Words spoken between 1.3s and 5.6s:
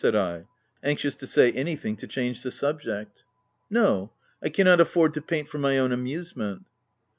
anything to change the subject. "No; I cannot afford to paint for